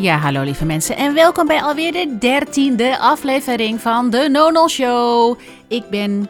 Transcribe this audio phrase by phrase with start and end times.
[0.00, 5.38] Ja, hallo lieve mensen en welkom bij alweer de dertiende aflevering van de Nonol Show.
[5.68, 6.28] Ik ben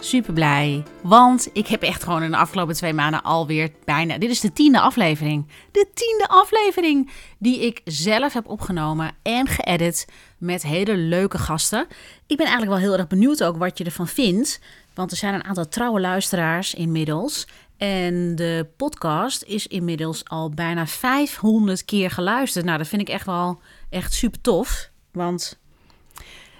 [0.00, 4.18] super blij, want ik heb echt gewoon in de afgelopen twee maanden alweer bijna...
[4.18, 5.46] Dit is de tiende aflevering.
[5.72, 10.06] De tiende aflevering die ik zelf heb opgenomen en geëdit
[10.38, 11.86] met hele leuke gasten.
[12.26, 14.60] Ik ben eigenlijk wel heel erg benieuwd ook wat je ervan vindt,
[14.94, 17.46] want er zijn een aantal trouwe luisteraars inmiddels...
[17.76, 22.64] En de podcast is inmiddels al bijna 500 keer geluisterd.
[22.64, 23.60] Nou, dat vind ik echt wel
[23.90, 24.90] echt super tof.
[25.12, 25.58] Want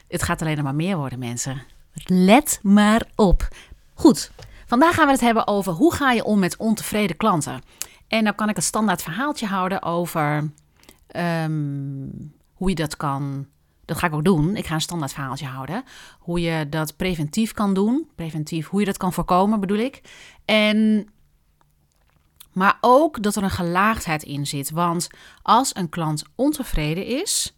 [0.09, 1.63] het gaat alleen maar meer worden, mensen.
[2.05, 3.49] Let maar op.
[3.95, 4.31] Goed,
[4.67, 7.63] vandaag gaan we het hebben over hoe ga je om met ontevreden klanten.
[8.09, 10.51] En dan kan ik het standaard verhaaltje houden over
[11.07, 12.09] ehm,
[12.53, 13.47] hoe je dat kan.
[13.85, 14.57] Dat ga ik ook doen.
[14.57, 15.85] Ik ga een standaard verhaaltje houden.
[16.19, 18.09] Hoe je dat preventief kan doen.
[18.15, 20.01] Preventief, hoe je dat kan voorkomen, bedoel ik.
[20.45, 21.09] En
[22.53, 24.71] maar ook dat er een gelaagdheid in zit.
[24.71, 25.09] Want
[25.43, 27.57] als een klant ontevreden is,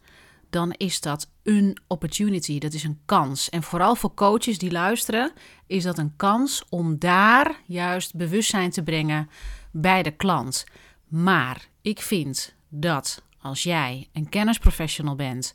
[0.51, 2.59] dan is dat een opportunity.
[2.59, 3.51] Dat is een kans.
[3.51, 5.33] En vooral voor coaches die luisteren,
[5.67, 9.31] is dat een kans om daar juist bewustzijn te brengen
[9.71, 10.65] bij de klant.
[11.09, 15.55] Maar ik vind dat als jij een kennisprofessional bent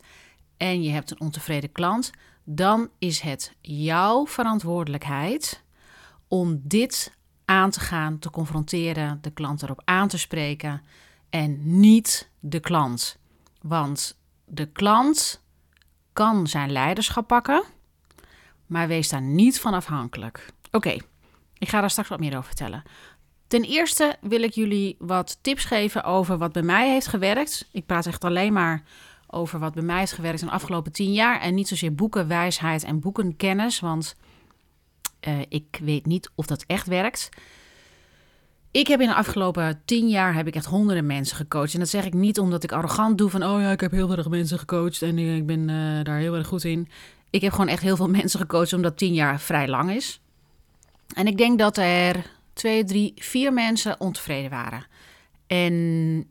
[0.61, 2.11] en je hebt een ontevreden klant,
[2.43, 5.63] dan is het jouw verantwoordelijkheid
[6.27, 10.81] om dit aan te gaan, te confronteren, de klant erop aan te spreken
[11.29, 13.17] en niet de klant.
[13.61, 15.43] Want de klant
[16.13, 17.63] kan zijn leiderschap pakken,
[18.65, 20.45] maar wees daar niet van afhankelijk.
[20.71, 20.97] Oké,
[21.57, 22.83] ik ga daar straks wat meer over vertellen.
[23.47, 27.67] Ten eerste wil ik jullie wat tips geven over wat bij mij heeft gewerkt.
[27.71, 28.83] Ik praat echt alleen maar
[29.31, 32.83] over wat bij mij heeft gewerkt in de afgelopen tien jaar en niet zozeer boekenwijsheid
[32.83, 34.15] en boekenkennis, want
[35.27, 37.29] uh, ik weet niet of dat echt werkt.
[38.71, 41.73] Ik heb in de afgelopen tien jaar heb ik echt honderden mensen gecoacht.
[41.73, 43.43] En dat zeg ik niet omdat ik arrogant doe van...
[43.43, 46.47] oh ja, ik heb heel veel mensen gecoacht en ik ben uh, daar heel erg
[46.47, 46.87] goed in.
[47.29, 50.21] Ik heb gewoon echt heel veel mensen gecoacht omdat tien jaar vrij lang is.
[51.13, 54.85] En ik denk dat er twee, drie, vier mensen ontevreden waren.
[55.47, 56.25] En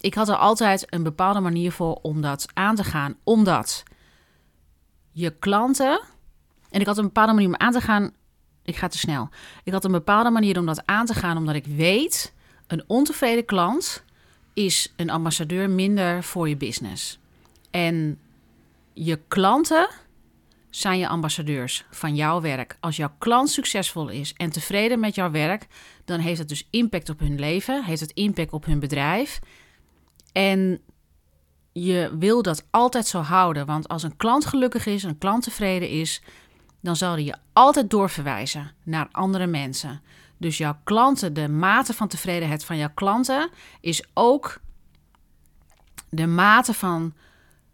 [0.00, 3.16] ik had er altijd een bepaalde manier voor om dat aan te gaan.
[3.24, 3.82] Omdat
[5.12, 6.00] je klanten
[6.70, 8.12] en ik had een bepaalde manier om aan te gaan.
[8.62, 9.28] Ik ga te snel.
[9.64, 12.34] Ik had een bepaalde manier om dat aan te gaan, omdat ik weet:
[12.66, 14.04] een ontevreden klant
[14.54, 17.18] is een ambassadeur minder voor je business.
[17.70, 18.18] En
[18.92, 19.88] je klanten
[20.70, 22.76] zijn je ambassadeurs van jouw werk.
[22.80, 25.66] Als jouw klant succesvol is en tevreden met jouw werk,
[26.04, 29.38] dan heeft het dus impact op hun leven, heeft het impact op hun bedrijf.
[30.32, 30.80] En
[31.72, 35.88] je wil dat altijd zo houden, want als een klant gelukkig is, een klant tevreden
[35.88, 36.22] is,
[36.80, 40.02] dan zal die je altijd doorverwijzen naar andere mensen.
[40.36, 43.50] Dus jouw klanten, de mate van tevredenheid van jouw klanten
[43.80, 44.60] is ook
[46.10, 47.14] de mate van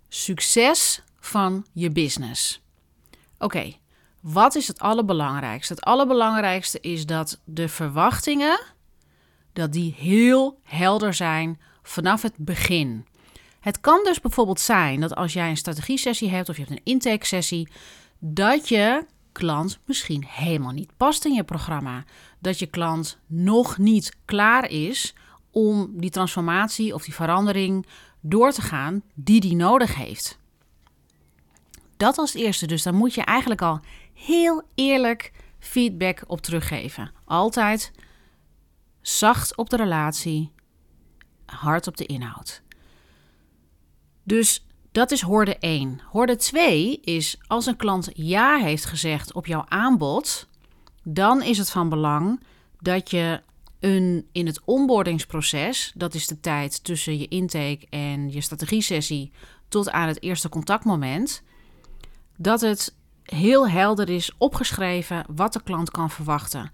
[0.09, 2.63] succes van je business.
[3.39, 3.73] Oké,
[4.21, 5.75] wat is het allerbelangrijkste?
[5.75, 8.61] Het allerbelangrijkste is dat de verwachtingen
[9.53, 13.07] dat die heel helder zijn vanaf het begin.
[13.61, 16.85] Het kan dus bijvoorbeeld zijn dat als jij een strategie-sessie hebt of je hebt een
[16.93, 17.69] intake-sessie,
[18.19, 22.05] dat je klant misschien helemaal niet past in je programma.
[22.39, 25.15] Dat je klant nog niet klaar is
[25.51, 27.87] om die transformatie of die verandering
[28.21, 30.39] door te gaan die die nodig heeft.
[31.97, 32.67] Dat als eerste.
[32.67, 33.81] Dus daar moet je eigenlijk al
[34.13, 37.13] heel eerlijk feedback op teruggeven.
[37.25, 37.93] Altijd
[39.01, 40.53] zacht op de relatie,
[41.55, 42.63] hard op de inhoud.
[44.23, 46.01] Dus dat is hoorde 1.
[46.11, 50.49] Hoorde 2 is als een klant ja heeft gezegd op jouw aanbod,
[51.03, 52.41] dan is het van belang
[52.81, 53.43] dat je
[53.81, 59.33] een, in het onboardingsproces, dat is de tijd tussen je intake en je strategie-sessie
[59.69, 61.43] tot aan het eerste contactmoment,
[62.37, 66.71] dat het heel helder is opgeschreven wat de klant kan verwachten.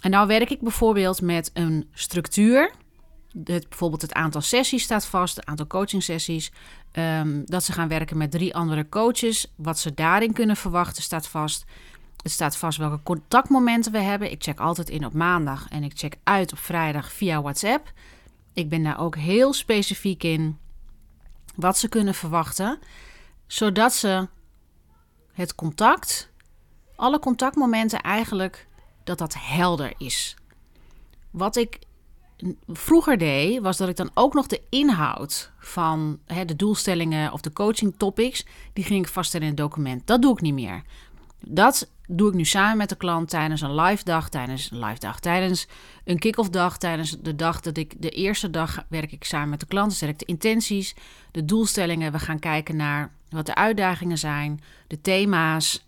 [0.00, 2.72] En nou werk ik bijvoorbeeld met een structuur
[3.44, 6.52] het, bijvoorbeeld het aantal sessies staat vast, het aantal coaching sessies.
[6.92, 9.52] Ehm, dat ze gaan werken met drie andere coaches.
[9.56, 11.64] Wat ze daarin kunnen verwachten staat vast.
[12.22, 14.30] Het staat vast welke contactmomenten we hebben.
[14.30, 17.92] Ik check altijd in op maandag en ik check uit op vrijdag via WhatsApp.
[18.52, 20.58] Ik ben daar ook heel specifiek in
[21.54, 22.78] wat ze kunnen verwachten,
[23.46, 24.28] zodat ze
[25.32, 26.30] het contact,
[26.96, 28.66] alle contactmomenten eigenlijk,
[29.04, 30.36] dat dat helder is.
[31.30, 31.78] Wat ik
[32.66, 37.40] vroeger deed, was dat ik dan ook nog de inhoud van hè, de doelstellingen of
[37.40, 40.06] de coaching topics, die ging ik vaststellen in het document.
[40.06, 40.82] Dat doe ik niet meer.
[41.46, 44.98] Dat doe ik nu samen met de klant tijdens een live dag, tijdens een live
[44.98, 45.66] dag, tijdens
[46.04, 49.60] een kick-off dag, tijdens de dag dat ik de eerste dag werk ik samen met
[49.60, 49.92] de klant.
[49.92, 50.94] Zet ik de intenties,
[51.30, 52.12] de doelstellingen.
[52.12, 55.84] We gaan kijken naar wat de uitdagingen zijn, de thema's.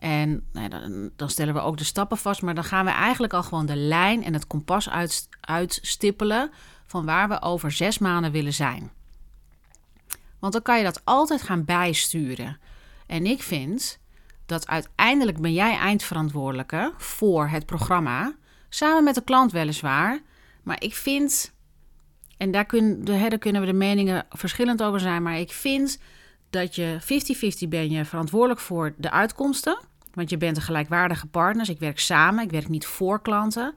[0.00, 2.42] En nou dan, dan, stellen we ook de stappen vast.
[2.42, 6.50] Maar dan gaan we eigenlijk al gewoon de lijn en het kompas uit, uitstippelen
[6.86, 8.90] van waar we over zes maanden willen zijn.
[10.38, 12.58] Want dan kan je dat altijd gaan bijsturen.
[13.06, 13.98] En ik vind
[14.46, 18.34] dat uiteindelijk ben jij eindverantwoordelijke voor het programma.
[18.68, 20.20] Samen met de klant weliswaar.
[20.62, 21.54] Maar ik vind,
[22.36, 22.66] en daar,
[23.04, 25.22] daar kunnen we de meningen verschillend over zijn.
[25.22, 25.98] Maar ik vind
[26.50, 26.98] dat je
[27.64, 29.88] 50-50 ben je verantwoordelijk voor de uitkomsten.
[30.14, 31.68] Want je bent een gelijkwaardige partners.
[31.68, 33.72] Ik werk samen, ik werk niet voor klanten.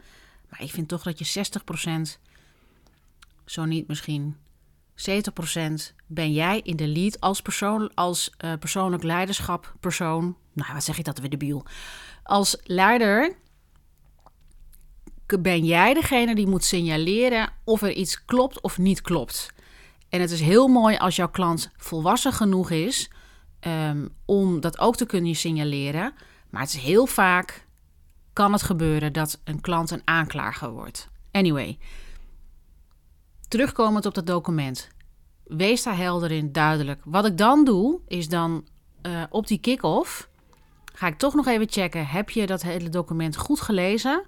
[0.49, 1.45] Maar ik vind toch dat je
[2.15, 2.19] 60%,
[3.45, 4.35] zo niet misschien
[4.95, 5.03] 70%
[6.07, 10.37] ben jij in de lead als, persoon, als uh, persoonlijk leiderschap persoon.
[10.53, 11.65] Nou, wat zeg ik dat weer debiel?
[12.23, 13.35] Als leider
[15.39, 19.53] ben jij degene die moet signaleren of er iets klopt of niet klopt.
[20.09, 23.09] En het is heel mooi als jouw klant volwassen genoeg is
[23.67, 26.13] um, om dat ook te kunnen signaleren.
[26.49, 27.67] Maar het is heel vaak
[28.33, 31.09] kan het gebeuren dat een klant een aanklager wordt.
[31.31, 31.77] Anyway,
[33.47, 34.89] terugkomend op dat document.
[35.43, 37.01] Wees daar helder in, duidelijk.
[37.05, 38.67] Wat ik dan doe, is dan
[39.01, 40.29] uh, op die kick-off
[40.93, 42.07] ga ik toch nog even checken.
[42.07, 44.25] Heb je dat hele document goed gelezen?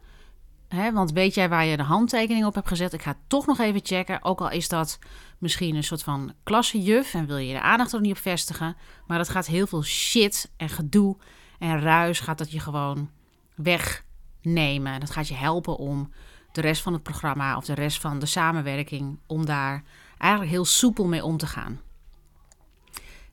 [0.94, 2.94] Want weet jij waar je de handtekening op hebt gezet?
[2.94, 4.24] Ik ga toch nog even checken.
[4.24, 5.00] Ook al is dat
[5.38, 8.76] misschien een soort van klassejuf en wil je de aandacht er niet op vestigen.
[9.08, 11.18] Maar dat gaat heel veel shit en gedoe
[11.60, 13.10] en ruis gaat dat je gewoon
[13.56, 15.00] wegnemen.
[15.00, 16.12] Dat gaat je helpen om
[16.52, 19.84] de rest van het programma of de rest van de samenwerking, om daar
[20.18, 21.82] eigenlijk heel soepel mee om te gaan.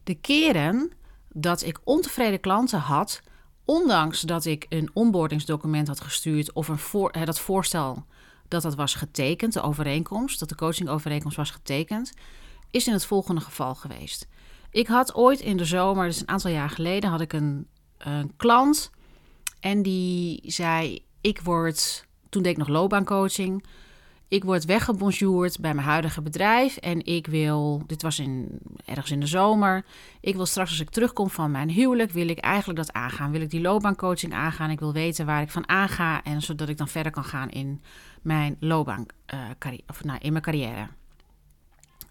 [0.04, 0.92] De keren
[1.28, 3.22] dat ik ontevreden klanten had,
[3.64, 8.06] ondanks dat ik een onboardingsdocument had gestuurd of een voor, dat voorstel
[8.52, 12.12] dat dat was getekend, de overeenkomst, dat de coachingovereenkomst was getekend,
[12.70, 14.26] is in het volgende geval geweest.
[14.70, 17.66] Ik had ooit in de zomer, dus een aantal jaar geleden, had ik een,
[17.98, 18.90] een klant
[19.60, 23.64] en die zei: Ik word, toen deed ik nog loopbaancoaching.
[24.32, 29.20] Ik word weggebonjourd bij mijn huidige bedrijf en ik wil, dit was in, ergens in
[29.20, 29.84] de zomer,
[30.20, 33.30] ik wil straks als ik terugkom van mijn huwelijk, wil ik eigenlijk dat aangaan.
[33.30, 34.70] Wil ik die loopbaancoaching aangaan?
[34.70, 37.82] Ik wil weten waar ik van aanga en zodat ik dan verder kan gaan in
[38.22, 40.88] mijn loopbaan, uh, of nou, in mijn carrière.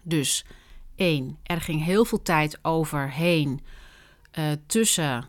[0.02, 0.44] Dus
[0.94, 3.60] één, er ging heel veel tijd overheen
[4.38, 5.28] uh, tussen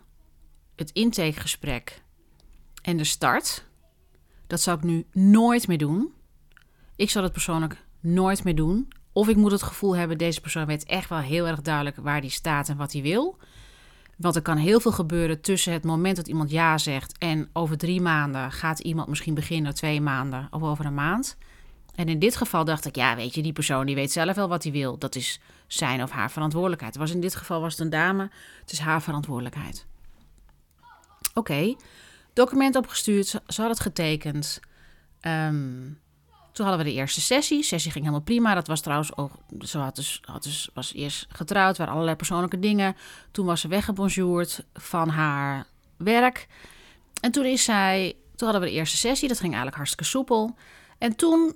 [0.76, 2.02] het intakegesprek
[2.82, 3.64] en de start.
[4.46, 6.12] Dat zou ik nu nooit meer doen.
[6.96, 8.88] Ik zal het persoonlijk nooit meer doen.
[9.12, 12.20] Of ik moet het gevoel hebben, deze persoon weet echt wel heel erg duidelijk waar
[12.20, 13.38] die staat en wat hij wil.
[14.16, 17.78] Want er kan heel veel gebeuren tussen het moment dat iemand ja zegt en over
[17.78, 21.36] drie maanden gaat iemand misschien beginnen, twee maanden of over een maand.
[21.94, 24.48] En in dit geval dacht ik, ja, weet je, die persoon die weet zelf wel
[24.48, 24.98] wat hij wil.
[24.98, 26.96] Dat is zijn of haar verantwoordelijkheid.
[26.96, 28.30] Was in dit geval was het een dame,
[28.60, 29.86] het is haar verantwoordelijkheid.
[31.34, 31.74] Oké,
[32.32, 34.60] document opgestuurd, ze had het getekend.
[35.20, 35.98] Um,
[36.54, 37.58] toen hadden we de eerste sessie.
[37.58, 38.54] De sessie ging helemaal prima.
[38.54, 39.32] Dat was trouwens ook.
[39.58, 42.96] Ze had dus, had dus, was eerst getrouwd, waren allerlei persoonlijke dingen.
[43.30, 45.66] Toen was ze weggebonjourd van haar
[45.96, 46.46] werk.
[47.20, 48.16] En toen is zij.
[48.36, 49.28] Toen hadden we de eerste sessie.
[49.28, 50.54] Dat ging eigenlijk hartstikke soepel.
[50.98, 51.54] En toen,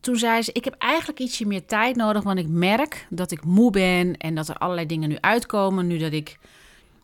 [0.00, 2.22] toen zei ze: Ik heb eigenlijk ietsje meer tijd nodig.
[2.22, 4.16] Want ik merk dat ik moe ben.
[4.16, 5.86] En dat er allerlei dingen nu uitkomen.
[5.86, 6.38] Nu dat ik.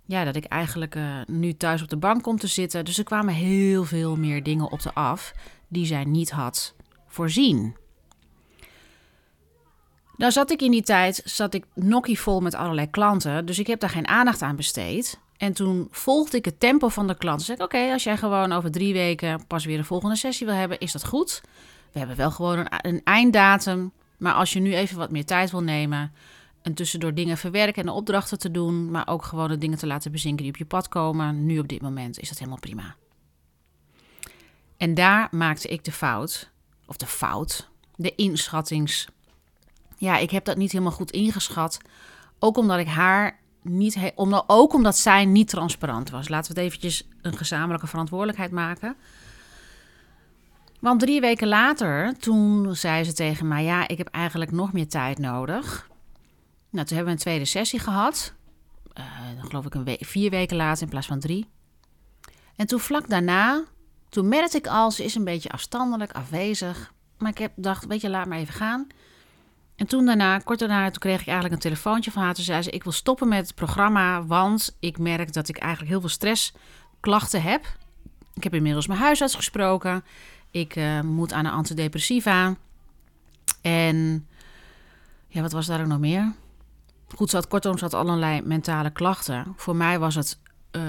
[0.05, 2.85] Ja, dat ik eigenlijk uh, nu thuis op de bank kom te zitten.
[2.85, 5.33] Dus er kwamen heel veel meer dingen op de af
[5.69, 6.75] die zij niet had
[7.11, 7.77] voorzien.
[10.17, 11.65] Nou zat ik in die tijd, zat ik
[12.03, 15.19] vol met allerlei klanten, dus ik heb daar geen aandacht aan besteed.
[15.37, 17.43] En toen volgde ik het tempo van de klant.
[17.43, 20.79] Zeg oké, als jij gewoon over drie weken pas weer een volgende sessie wil hebben,
[20.79, 21.41] is dat goed.
[21.93, 25.51] We hebben wel gewoon een, een einddatum, maar als je nu even wat meer tijd
[25.51, 26.13] wil nemen
[26.63, 30.13] en tussendoor dingen verwerken en opdrachten te doen, maar ook gewoon de dingen te laten
[30.13, 32.95] bezinken die op je pad komen, nu op dit moment is dat helemaal prima.
[34.77, 36.50] En daar maakte ik de fout
[36.91, 39.09] of de fout, de inschattings.
[39.97, 41.79] Ja, ik heb dat niet helemaal goed ingeschat.
[42.39, 46.29] Ook omdat ik haar niet, omdat, ook omdat zij niet transparant was.
[46.29, 48.97] Laten we het eventjes een gezamenlijke verantwoordelijkheid maken.
[50.81, 54.89] Want drie weken later, toen zei ze tegen mij: Ja, ik heb eigenlijk nog meer
[54.89, 55.89] tijd nodig.
[56.71, 58.35] Nou, toen hebben we een tweede sessie gehad.
[58.99, 59.05] Uh,
[59.45, 61.49] geloof ik een vier weken later in plaats van drie.
[62.57, 63.65] En toen vlak daarna
[64.11, 66.93] toen merkte ik al, ze is een beetje afstandelijk, afwezig.
[67.19, 68.87] Maar ik heb dacht, weet je, laat maar even gaan.
[69.77, 72.35] En toen daarna, kort daarna, toen kreeg ik eigenlijk een telefoontje van haar.
[72.35, 75.91] Toen zei ze, ik wil stoppen met het programma, want ik merk dat ik eigenlijk
[75.91, 77.77] heel veel stressklachten heb.
[78.35, 80.05] Ik heb inmiddels mijn huisarts gesproken.
[80.51, 82.57] Ik uh, moet aan een antidepressiva.
[83.61, 84.27] En
[85.29, 86.33] ja, wat was daar ook nog meer?
[87.15, 89.53] Goed, ze had kortom, ze had allerlei mentale klachten.
[89.57, 90.39] Voor mij was het
[90.73, 90.83] uh,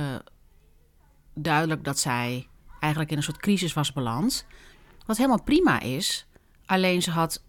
[1.33, 2.47] duidelijk dat zij
[2.81, 4.45] eigenlijk in een soort crisis was beland.
[5.05, 6.25] Wat helemaal prima is.
[6.65, 7.43] Alleen ze had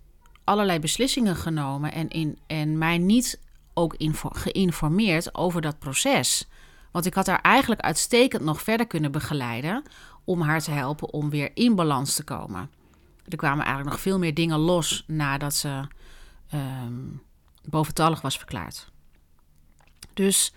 [0.45, 3.41] allerlei beslissingen genomen en, in, en mij niet
[3.75, 6.49] ook geïnformeerd over dat proces.
[6.93, 9.83] Want ik had haar eigenlijk uitstekend nog verder kunnen begeleiden
[10.25, 12.71] om haar te helpen om weer in balans te komen.
[13.29, 15.87] Er kwamen eigenlijk nog veel meer dingen los nadat ze
[16.55, 17.23] um,
[17.65, 18.91] boventallig was verklaard.
[20.15, 20.55] Dus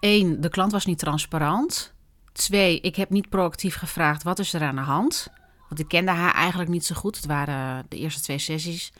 [0.00, 1.94] één, de klant was niet transparant.
[2.38, 5.28] Twee, ik heb niet proactief gevraagd wat is er aan de hand.
[5.68, 7.16] Want ik kende haar eigenlijk niet zo goed.
[7.16, 8.92] Het waren de eerste twee sessies.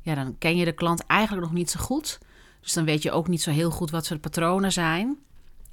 [0.00, 2.18] Ja, dan ken je de klant eigenlijk nog niet zo goed.
[2.60, 5.18] Dus dan weet je ook niet zo heel goed wat zijn patronen zijn.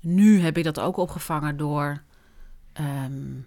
[0.02, 2.04] Nu heb ik dat ook opgevangen door
[2.74, 3.40] ehm,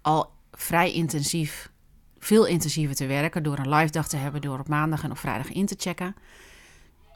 [0.00, 1.70] al vrij intensief,
[2.18, 3.42] veel intensiever te werken.
[3.42, 6.16] Door een live dag te hebben, door op maandag en op vrijdag in te checken.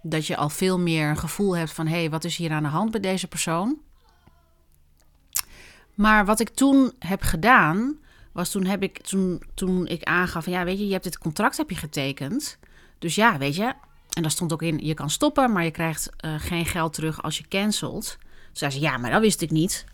[0.03, 2.63] Dat je al veel meer een gevoel hebt van: hé, hey, wat is hier aan
[2.63, 3.81] de hand bij deze persoon?
[5.95, 7.97] Maar wat ik toen heb gedaan,
[8.33, 11.19] was toen heb ik toen, toen ik aangaf van ja, weet je, je hebt dit
[11.19, 12.59] contract heb je getekend.
[12.99, 13.75] Dus ja, weet je.
[14.13, 17.23] En daar stond ook in, je kan stoppen, maar je krijgt uh, geen geld terug
[17.23, 18.19] als je cancelt.
[18.21, 19.85] Toen zei ze, ja, maar dat wist ik niet.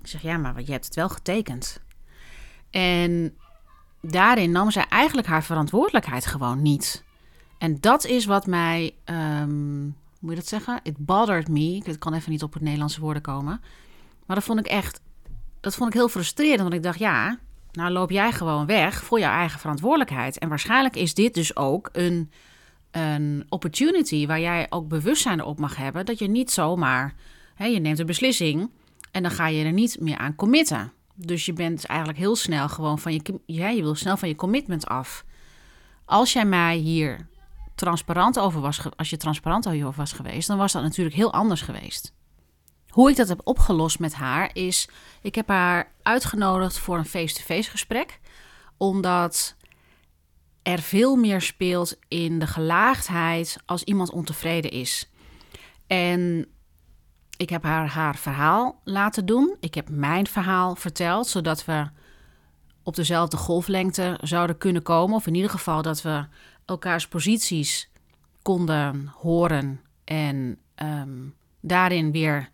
[0.00, 1.80] Ik zeg, ja, maar je hebt het wel getekend.
[2.70, 3.36] En
[4.00, 7.04] daarin nam zij eigenlijk haar verantwoordelijkheid gewoon niet.
[7.58, 10.80] En dat is wat mij, um, hoe moet je dat zeggen?
[10.82, 11.82] It bothered me.
[11.84, 13.60] Ik kan even niet op het Nederlandse woorden komen.
[14.30, 15.00] Maar dat vond ik echt
[15.60, 17.38] dat vond ik heel frustrerend, want ik dacht, ja,
[17.72, 20.38] nou loop jij gewoon weg voor jouw eigen verantwoordelijkheid.
[20.38, 22.30] En waarschijnlijk is dit dus ook een,
[22.90, 26.06] een opportunity waar jij ook bewustzijn op mag hebben.
[26.06, 27.14] Dat je niet zomaar,
[27.54, 28.70] hè, je neemt een beslissing
[29.10, 30.92] en dan ga je er niet meer aan committen.
[31.14, 34.36] Dus je bent eigenlijk heel snel gewoon van je, ja, je wil snel van je
[34.36, 35.24] commitment af.
[36.04, 37.28] Als jij mij hier
[37.74, 41.62] transparant over was, als je transparant over was geweest, dan was dat natuurlijk heel anders
[41.62, 42.12] geweest.
[42.90, 44.88] Hoe ik dat heb opgelost met haar is,
[45.22, 48.20] ik heb haar uitgenodigd voor een face-to-face gesprek,
[48.76, 49.56] omdat
[50.62, 55.10] er veel meer speelt in de gelaagdheid als iemand ontevreden is.
[55.86, 56.46] En
[57.36, 59.56] ik heb haar haar verhaal laten doen.
[59.60, 61.88] Ik heb mijn verhaal verteld, zodat we
[62.82, 65.16] op dezelfde golflengte zouden kunnen komen.
[65.16, 66.26] Of in ieder geval dat we
[66.64, 67.90] elkaars posities
[68.42, 71.28] konden horen en ehm,
[71.60, 72.49] daarin weer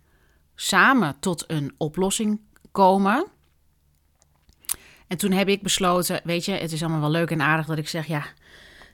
[0.59, 3.25] samen tot een oplossing komen.
[5.07, 7.77] En toen heb ik besloten, weet je, het is allemaal wel leuk en aardig dat
[7.77, 8.25] ik zeg, ja,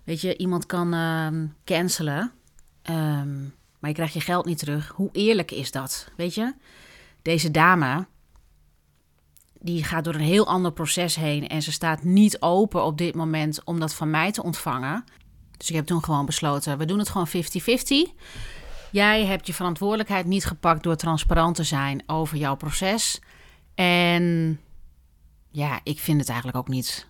[0.04, 1.28] weet je, iemand kan uh,
[1.66, 2.32] cancelen,
[2.90, 4.88] um, maar je krijgt je geld niet terug.
[4.96, 6.54] Hoe eerlijk is dat, weet je?
[7.22, 8.08] Deze dame,
[9.60, 13.16] die gaat door een heel ander proces heen en ze staat niet open op dit
[13.16, 15.04] moment om dat van mij te ontvangen.
[15.58, 17.32] Dus ik heb toen gewoon besloten, we doen het gewoon 50-50.
[18.94, 23.22] Jij hebt je verantwoordelijkheid niet gepakt door transparant te zijn over jouw proces.
[23.76, 24.60] En
[25.50, 27.08] ja, ik vind het eigenlijk ook niet.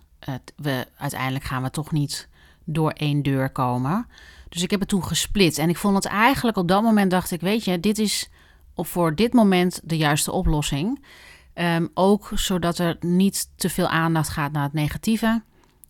[0.56, 2.28] we, uiteindelijk gaan we toch niet
[2.64, 4.06] door één deur komen.
[4.48, 5.58] Dus ik heb het toen gesplit.
[5.58, 8.30] En ik vond het eigenlijk op dat moment dacht ik, weet je, dit is
[8.76, 11.04] voor dit moment de juiste oplossing.
[11.54, 15.42] Um, ook zodat er niet te veel aandacht gaat naar het negatieve.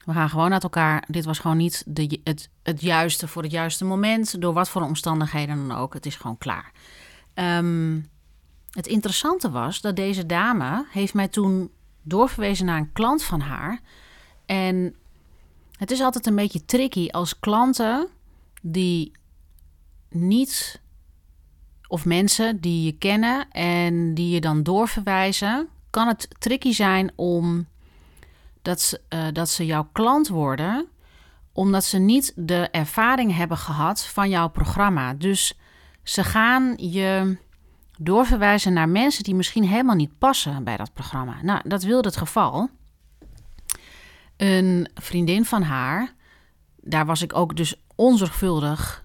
[0.04, 1.04] We gaan gewoon uit elkaar.
[1.08, 4.40] Dit was gewoon niet de, het, het juiste voor het juiste moment.
[4.40, 5.94] Door wat voor omstandigheden dan ook.
[5.94, 6.73] Het is gewoon klaar.
[7.34, 8.00] Ehm,
[8.70, 11.70] het interessante was dat deze dame heeft mij toen
[12.02, 13.80] doorverwezen naar een klant van haar.
[14.46, 14.96] En
[15.76, 18.08] het is altijd een beetje tricky als klanten
[18.62, 19.12] die
[20.08, 20.80] niet
[21.88, 27.66] of mensen die je kennen en die je dan doorverwijzen, kan het tricky zijn om
[28.64, 30.87] dat ze, uh, dat ze jouw klant worden,
[31.52, 35.14] omdat ze niet de ervaring hebben gehad van jouw programma.
[35.14, 35.59] Dus
[36.02, 37.37] ze gaan je
[37.99, 41.42] doorverwijzen naar mensen die misschien helemaal niet passen bij dat programma.
[41.42, 42.71] Nou, dat wilde het geval.
[44.37, 46.14] Een vriendin van haar,
[46.76, 49.04] daar was ik ook dus onzorgvuldig,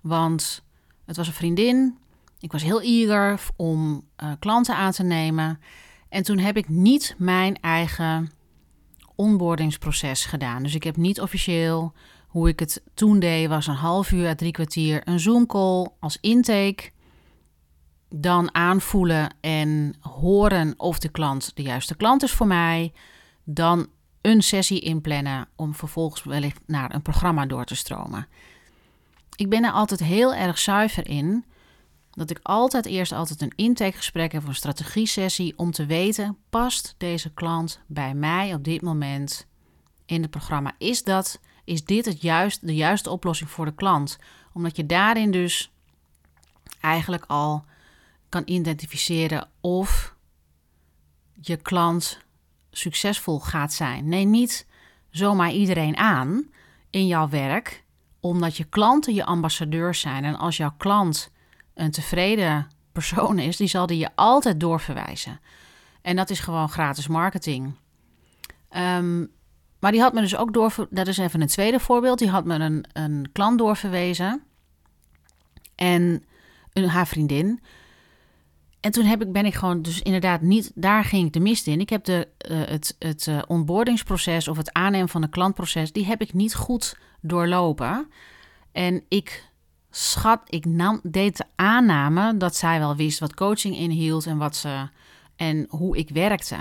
[0.00, 0.64] want
[1.06, 1.98] het was een vriendin.
[2.38, 5.60] Ik was heel eager om uh, klanten aan te nemen.
[6.08, 8.38] En toen heb ik niet mijn eigen
[9.20, 10.62] onboardingsproces gedaan.
[10.62, 11.92] Dus ik heb niet officieel
[12.26, 16.18] hoe ik het toen deed, was een half uur à drie kwartier een Zoom-call als
[16.20, 16.90] intake.
[18.08, 22.92] Dan aanvoelen en horen of de klant de juiste klant is voor mij.
[23.44, 23.86] Dan
[24.20, 28.26] een sessie inplannen om vervolgens wellicht naar een programma door te stromen.
[29.36, 31.44] Ik ben er altijd heel erg zuiver in
[32.20, 37.32] dat ik altijd eerst altijd een intakegesprek heb, een strategie-sessie, om te weten, past deze
[37.32, 39.46] klant bij mij op dit moment
[40.06, 40.74] in het programma?
[40.78, 44.18] Is, dat, is dit het juist, de juiste oplossing voor de klant?
[44.52, 45.72] Omdat je daarin dus
[46.80, 47.64] eigenlijk al
[48.28, 50.14] kan identificeren of
[51.40, 52.18] je klant
[52.70, 54.08] succesvol gaat zijn.
[54.08, 54.66] Neem niet
[55.10, 56.50] zomaar iedereen aan
[56.90, 57.84] in jouw werk,
[58.20, 60.24] omdat je klanten je ambassadeurs zijn.
[60.24, 61.30] En als jouw klant
[61.80, 65.40] een tevreden persoon is, die zal die je altijd doorverwijzen.
[66.02, 67.74] En dat is gewoon gratis marketing.
[68.68, 69.26] Ehm,
[69.78, 70.86] maar die had me dus ook door.
[70.90, 72.18] Dat is even een tweede voorbeeld.
[72.18, 74.42] Die had me een, een klant doorverwezen.
[75.74, 76.24] En
[76.72, 77.60] een, haar vriendin.
[78.80, 81.66] En toen heb ik, ben ik gewoon dus inderdaad niet, daar ging ik de mist
[81.66, 81.80] in.
[81.80, 86.06] Ik heb de, uh, het, het uh, onboardingsproces of het aannemen van een klantproces, die
[86.06, 88.10] heb ik niet goed doorlopen.
[88.72, 89.49] En ik
[89.90, 94.56] schat, ik nam, deed de aanname dat zij wel wist wat coaching inhield en, wat
[94.56, 94.88] ze,
[95.36, 96.56] en hoe ik werkte.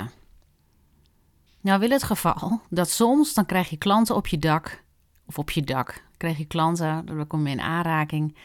[1.61, 4.83] Nou wil het geval dat soms dan krijg je klanten op je dak,
[5.25, 8.35] of op je dak, krijg je klanten, dan kom je in aanraking.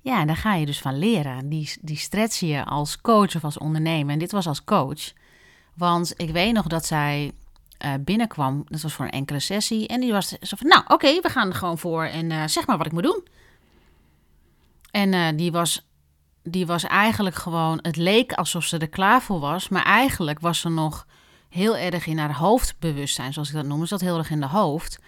[0.00, 1.48] Ja, en daar ga je dus van leren.
[1.48, 4.12] Die, die stretch je als coach of als ondernemer.
[4.12, 5.12] En dit was als coach.
[5.74, 7.32] Want ik weet nog dat zij
[7.84, 8.64] uh, binnenkwam.
[8.68, 9.88] Dat was voor een enkele sessie.
[9.88, 12.04] En die was zo van, nou oké, we gaan er gewoon voor.
[12.04, 13.24] En uh, zeg maar wat ik moet doen.
[14.96, 15.88] En uh, die, was,
[16.42, 17.78] die was eigenlijk gewoon...
[17.82, 19.68] Het leek alsof ze er klaar voor was.
[19.68, 21.06] Maar eigenlijk was ze nog
[21.48, 23.32] heel erg in haar hoofdbewustzijn.
[23.32, 23.80] Zoals ik dat noem.
[23.80, 24.98] Ze zat heel erg in de hoofd.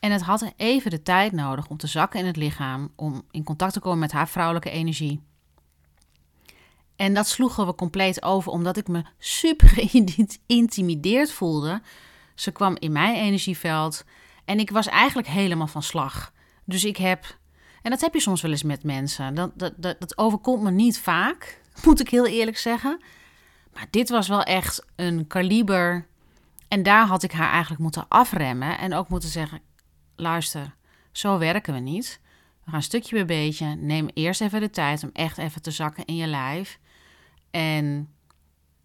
[0.00, 3.44] En het had even de tijd nodig om te zakken in het lichaam, om in
[3.44, 5.20] contact te komen met haar vrouwelijke energie.
[6.96, 9.68] En dat sloegen we compleet over, omdat ik me super
[10.46, 11.82] geïntimideerd voelde.
[12.34, 14.04] Ze kwam in mijn energieveld
[14.44, 16.32] en ik was eigenlijk helemaal van slag.
[16.64, 17.38] Dus ik heb,
[17.82, 20.70] en dat heb je soms wel eens met mensen, dat, dat, dat, dat overkomt me
[20.70, 23.02] niet vaak, moet ik heel eerlijk zeggen.
[23.72, 26.06] Maar dit was wel echt een kaliber.
[26.68, 29.60] En daar had ik haar eigenlijk moeten afremmen en ook moeten zeggen:
[30.16, 30.74] luister,
[31.12, 32.20] zo werken we niet.
[32.64, 33.66] We gaan stukje bij beetje.
[33.66, 36.78] Neem eerst even de tijd om echt even te zakken in je lijf.
[37.50, 38.08] En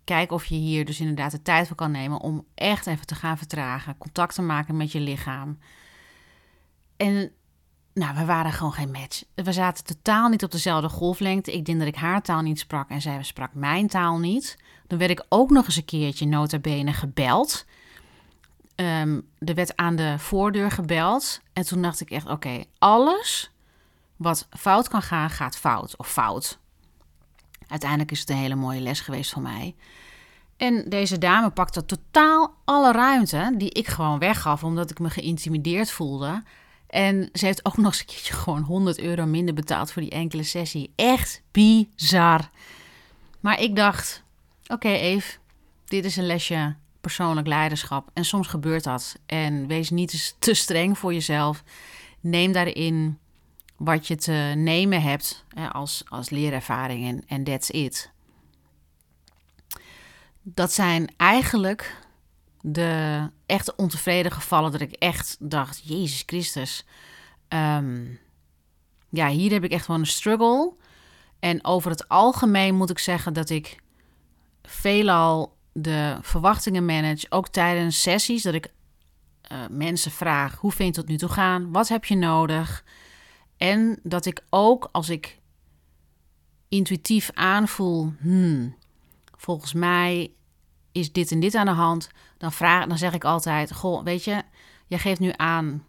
[0.04, 3.16] kijk of je hier dus inderdaad de tijd voor kan nemen om echt even te
[3.16, 3.98] gaan vertragen.
[3.98, 5.60] Contact te maken met je lichaam.
[6.98, 7.32] En
[7.98, 9.24] nou, we waren gewoon geen match.
[9.34, 11.54] We zaten totaal niet op dezelfde golflengte.
[11.54, 14.58] Ik denk dat ik haar taal niet sprak en zij sprak mijn taal niet.
[14.88, 17.66] Dan werd ik ook nog eens een keertje nota bene gebeld.
[18.76, 21.42] Um, er werd aan de voordeur gebeld.
[21.54, 23.52] En toen dacht ik echt: oké, alles
[24.16, 26.60] wat fout kan gaan, gaat fout of fout.
[27.68, 29.76] Uiteindelijk is het een hele mooie les geweest voor mij.
[30.58, 35.92] En deze dame pakte totaal alle ruimte die ik gewoon weggaf, omdat ik me geïntimideerd
[35.92, 36.44] voelde.
[36.88, 40.12] En ze heeft ook nog eens een keertje gewoon 100 euro minder betaald voor die
[40.12, 40.92] enkele sessie.
[40.96, 42.50] Echt bizar.
[43.40, 44.24] Maar ik dacht:
[44.64, 45.38] oké, okay, Eve,
[45.86, 48.10] dit is een lesje persoonlijk leiderschap.
[48.14, 49.16] En soms gebeurt dat.
[49.26, 51.64] En wees niet te streng voor jezelf.
[52.20, 53.18] Neem daarin
[53.78, 58.12] wat je te nemen hebt als, als leerervaring en that's it.
[60.44, 62.07] Dat zijn eigenlijk
[62.70, 66.86] de echte ontevreden gevallen dat ik echt dacht, Jezus Christus.
[67.48, 68.06] Ehm,
[69.10, 70.74] ja, hier heb ik echt gewoon een struggle.
[71.40, 73.80] En over het algemeen moet ik zeggen dat ik
[74.64, 78.74] veelal de verwachtingen manage, ook tijdens sessies, dat ik
[79.52, 81.72] uh, mensen vraag: hoe vind je het tot nu toe gaan?
[81.72, 82.84] Wat heb je nodig?
[83.58, 85.40] En dat ik ook als ik
[86.70, 88.76] intuïtief aanvoel, hmm,
[89.36, 90.32] volgens mij
[90.98, 94.24] is dit en dit aan de hand, dan, vraag, dan zeg ik altijd: Goh, weet
[94.24, 94.44] je,
[94.88, 95.86] jij geeft nu aan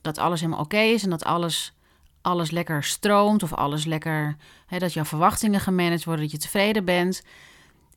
[0.00, 1.72] dat alles helemaal oké is en dat alles,
[2.20, 4.36] alles lekker stroomt of alles lekker,
[4.66, 7.22] hè, dat jouw verwachtingen gemanaged worden, dat je tevreden bent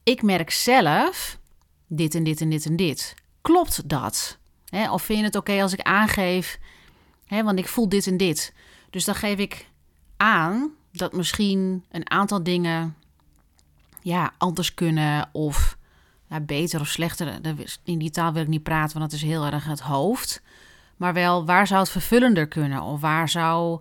[0.05, 1.39] ik merk zelf
[1.87, 3.15] dit en dit en dit en dit.
[3.41, 4.37] Klopt dat?
[4.91, 6.59] of vind je het oké als ik aangeef,
[7.27, 8.53] want ik voel dit en dit.
[8.89, 9.69] Dus dan geef ik
[10.17, 12.95] aan dat misschien een aantal dingen
[14.01, 15.77] ja, anders kunnen of
[16.41, 17.39] beter of slechter.
[17.83, 20.41] In die taal wil ik niet praten, want dat is heel erg het hoofd.
[20.97, 22.81] Maar wel, waar zou het vervullender kunnen?
[22.81, 23.79] Of waar, zou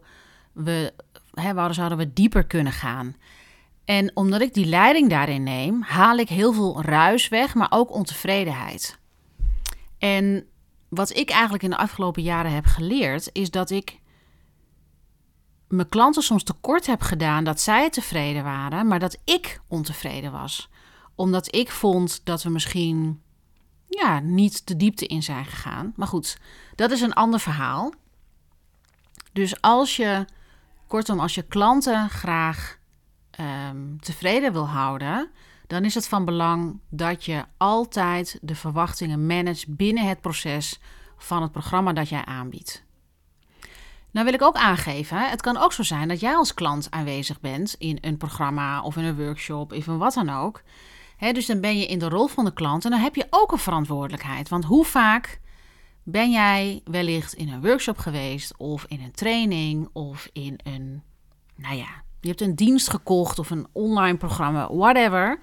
[0.53, 0.93] we,
[1.35, 3.17] hè, waar zouden we dieper kunnen gaan?
[3.85, 7.93] En omdat ik die leiding daarin neem, haal ik heel veel ruis weg, maar ook
[7.93, 8.99] ontevredenheid.
[9.99, 10.47] En
[10.89, 14.01] wat ik eigenlijk in de afgelopen jaren heb geleerd, is dat ik
[15.69, 20.69] mijn klanten soms tekort heb gedaan dat zij tevreden waren, maar dat ik ontevreden was.
[21.15, 23.23] Omdat ik vond dat we misschien
[23.89, 25.93] ja, niet de diepte in zijn gegaan.
[25.97, 26.39] Maar goed,
[26.75, 27.93] dat is een ander verhaal.
[29.33, 30.25] Dus als je,
[30.87, 32.79] kortom, als je klanten graag
[33.31, 35.31] ehm, tevreden wil houden,
[35.67, 40.81] dan is het van belang dat je altijd de verwachtingen managt binnen het proces
[41.17, 42.85] van het programma dat jij aanbiedt.
[44.11, 47.41] Nou wil ik ook aangeven, het kan ook zo zijn dat jij als klant aanwezig
[47.41, 50.63] bent in een programma of in een workshop of in wat dan ook.
[51.19, 53.53] Dus dan ben je in de rol van de klant en dan heb je ook
[53.53, 54.49] een verantwoordelijkheid.
[54.49, 55.41] Want hoe vaak
[56.03, 61.03] ben jij wellicht in een workshop geweest of in een training of in een,
[61.57, 65.41] nou ja, je hebt een dienst gekocht of een online programma, whatever.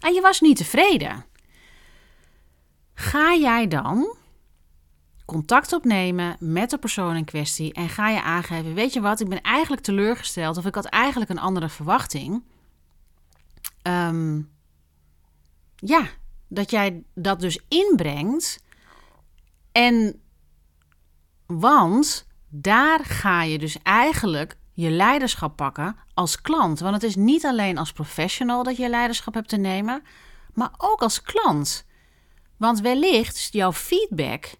[0.00, 1.24] En je was niet tevreden.
[2.94, 4.16] Ga jij dan
[5.24, 9.28] contact opnemen met de persoon in kwestie en ga je aangeven: Weet je wat, ik
[9.28, 12.42] ben eigenlijk teleurgesteld of ik had eigenlijk een andere verwachting.
[13.82, 14.40] Ehm,
[15.84, 16.06] ja,
[16.48, 18.64] dat jij dat dus inbrengt.
[19.72, 20.20] En
[21.46, 26.80] want daar ga je dus eigenlijk je leiderschap pakken als klant.
[26.80, 30.02] Want het is niet alleen als professional dat je leiderschap hebt te nemen,
[30.54, 31.86] maar ook als klant.
[32.56, 34.54] Want wellicht is jouw feedback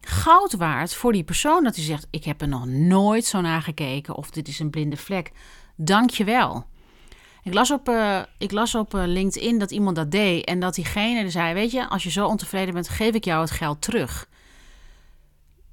[0.00, 3.62] goud waard voor die persoon dat hij zegt: Ik heb er nog nooit zo naar
[3.62, 5.32] gekeken of dit is een blinde vlek.
[5.76, 6.66] Dank je wel.
[7.44, 10.74] Ik las op, uh, ik las op uh, LinkedIn dat iemand dat deed en dat
[10.74, 14.28] diegene zei: Weet je, als je zo ontevreden bent, geef ik jou het geld terug.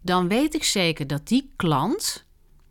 [0.02, 2.26] Dan weet ik zeker dat die klant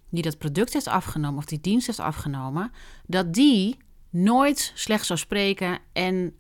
[0.09, 2.73] die dat product heeft afgenomen of die dienst heeft afgenomen,
[3.07, 3.77] dat die
[4.11, 6.35] nooit slecht zou spreken en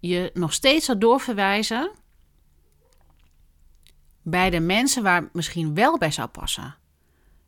[0.00, 1.90] je nog steeds zou doorverwijzen
[4.22, 6.76] bij de mensen waar het misschien wel bij zou passen.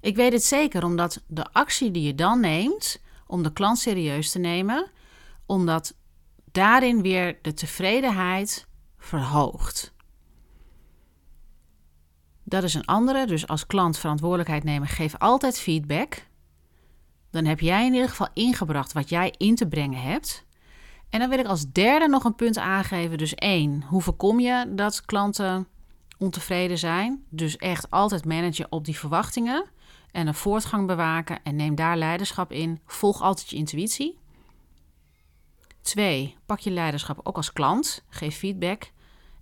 [0.01, 4.31] Ik weet het zeker omdat de actie die je dan neemt om de klant serieus
[4.31, 4.91] te nemen,
[5.47, 5.97] omdat
[6.53, 8.67] daarin weer de tevredenheid
[8.99, 9.95] verhoogt.
[12.45, 13.27] Dat is een andere.
[13.27, 16.27] Dus als klant verantwoordelijkheid nemen, geef altijd feedback.
[17.31, 20.45] Dan heb jij in ieder geval ingebracht wat jij in te brengen hebt.
[21.11, 23.19] En dan wil ik als derde nog een punt aangeven.
[23.19, 25.67] Dus één, hoe voorkom je dat klanten
[26.19, 27.25] ontevreden zijn?
[27.29, 29.65] Dus echt altijd managen op die verwachtingen
[30.17, 32.81] en een voortgang bewaken en neem daar leiderschap in.
[32.87, 34.19] Volg altijd je intuïtie.
[35.81, 38.05] Twee, pak je leiderschap ook als klant.
[38.09, 38.91] Geef feedback.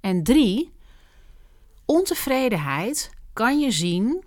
[0.00, 0.72] En drie,
[1.84, 4.24] Ontevredenheid kan je zien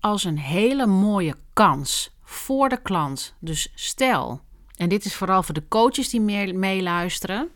[0.00, 3.34] als een hele mooie kans voor de klant.
[3.38, 4.40] Dus stel,
[4.76, 6.20] en dit is vooral voor de coaches die
[6.54, 7.48] meeluisteren.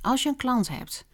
[0.00, 1.06] Als je een klant hebt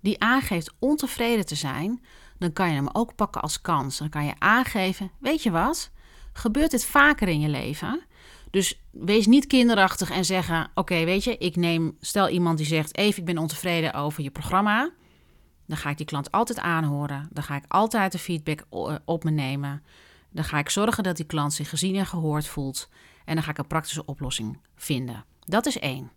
[0.00, 2.04] die aangeeft ontevreden te zijn,
[2.38, 3.98] dan kan je hem ook pakken als kans.
[3.98, 5.90] Dan kan je aangeven: Weet je wat?
[6.32, 8.02] Gebeurt dit vaker in je leven?
[8.50, 12.96] Dus wees niet kinderachtig en zeggen: Oké, weet je, ik neem, stel iemand die zegt:
[12.96, 14.90] Even, ik ben ontevreden over je programma.
[15.66, 17.28] Dan ga ik die klant altijd aanhoren.
[17.32, 19.82] Dan ga ik altijd de feedback eh, op me nemen.
[20.30, 22.88] Dan ga ik zorgen dat die klant zich gezien en gehoord voelt.
[23.24, 25.24] En dan ga ik een praktische oplossing vinden.
[25.40, 26.10] Dat is één.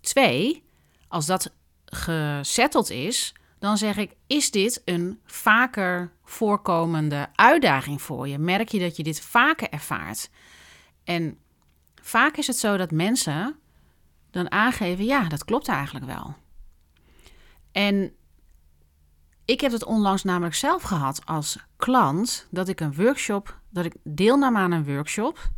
[0.00, 0.64] Twee,
[1.08, 1.52] als dat
[1.84, 8.38] gesetteld is, dan zeg ik: is dit een vaker voorkomende uitdaging voor je?
[8.38, 10.30] Merk je dat je dit vaker ervaart?
[11.04, 11.38] En
[11.94, 13.56] vaak is het zo dat mensen
[14.30, 16.34] dan aangeven: ja, dat klopt eigenlijk wel.
[17.72, 18.12] En
[19.44, 23.94] ik heb het onlangs namelijk zelf gehad als klant dat ik een workshop, dat ik
[24.04, 25.50] deelnam aan een workshop.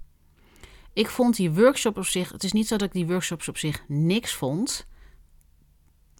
[0.92, 3.58] Ik vond die workshop op zich, het is niet zo dat ik die workshops op
[3.58, 4.86] zich niks vond,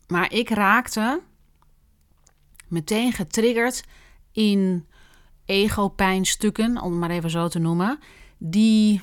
[0.06, 1.22] maar ik raakte
[2.68, 3.84] meteen getriggerd
[4.32, 4.86] in
[5.44, 7.98] ego-pijnstukken, om het maar even zo te noemen,
[8.38, 9.00] die,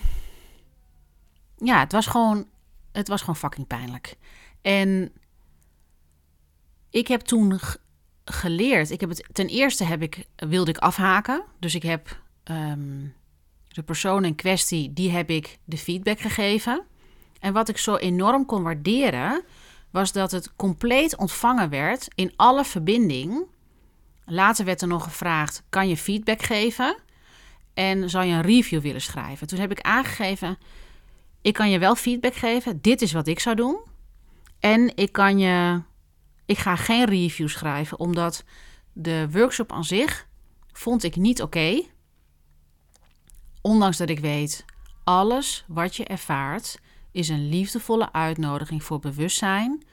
[1.58, 2.46] ja, het was gewoon,
[2.92, 4.16] het was gewoon fucking pijnlijk.
[4.62, 5.12] En
[6.90, 7.60] ik heb toen
[8.26, 8.90] geleerd.
[8.90, 11.44] Ik heb het, ten eerste heb ik, wilde ik afhaken.
[11.60, 13.08] Dus ik heb ehm,
[13.68, 16.84] de persoon in kwestie, die heb ik de feedback gegeven.
[17.40, 19.44] En wat ik zo enorm kon waarderen,
[19.92, 23.46] was dat het compleet ontvangen werd in alle verbinding.
[24.26, 26.98] Later werd er nog gevraagd: kan je feedback geven?
[27.74, 29.48] En zou je een review willen schrijven?
[29.48, 30.58] Toen heb ik aangegeven:
[31.42, 32.82] ik kan je wel feedback geven.
[32.82, 33.80] Dit is wat ik zou doen.
[34.60, 35.82] En ik kan je
[36.52, 38.44] ik ga geen review schrijven, omdat
[38.94, 40.28] de workshop aan zich
[40.72, 41.82] vond ik niet oké.
[43.62, 44.66] Ondanks dat ik weet,
[45.04, 46.80] alles wat je ervaart
[47.12, 49.84] is een liefdevolle uitnodiging voor bewustzijn